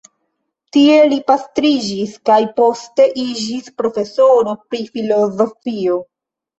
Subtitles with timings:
[0.77, 6.05] Tie li pastriĝis kaj poste iĝis profesoro pri filozofio.